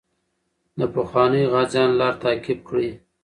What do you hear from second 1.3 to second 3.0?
غازیانو لار تعقیب کړئ.